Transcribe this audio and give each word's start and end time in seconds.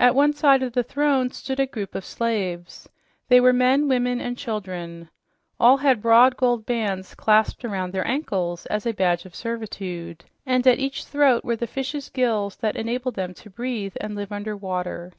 At 0.00 0.16
one 0.16 0.32
side 0.32 0.64
of 0.64 0.72
the 0.72 0.82
throne 0.82 1.30
stood 1.30 1.60
a 1.60 1.66
group 1.66 1.94
of 1.94 2.04
slaves. 2.04 2.88
They 3.28 3.40
were 3.40 3.52
men, 3.52 3.86
women 3.86 4.20
and 4.20 4.36
children. 4.36 5.10
All 5.60 5.76
had 5.76 6.02
broad 6.02 6.36
gold 6.36 6.66
bands 6.66 7.14
clasped 7.14 7.64
around 7.64 7.92
their 7.92 8.04
ankles 8.04 8.66
as 8.66 8.84
a 8.84 8.90
badge 8.92 9.24
of 9.24 9.36
servitude, 9.36 10.24
and 10.44 10.66
at 10.66 10.80
each 10.80 11.04
throat 11.04 11.44
were 11.44 11.54
the 11.54 11.68
fish's 11.68 12.10
gills 12.10 12.56
that 12.56 12.74
enabled 12.74 13.14
them 13.14 13.32
to 13.34 13.48
breathe 13.48 13.94
and 14.00 14.16
live 14.16 14.32
under 14.32 14.56
water. 14.56 15.12